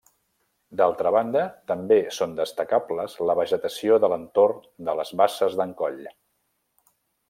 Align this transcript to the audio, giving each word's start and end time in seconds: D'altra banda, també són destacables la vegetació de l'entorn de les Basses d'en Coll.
D'altra 0.79 1.11
banda, 1.15 1.43
també 1.73 1.99
són 2.17 2.33
destacables 2.41 3.19
la 3.31 3.37
vegetació 3.43 4.01
de 4.07 4.13
l'entorn 4.15 4.67
de 4.91 4.99
les 5.03 5.17
Basses 5.25 5.63
d'en 5.63 5.81
Coll. 5.85 6.05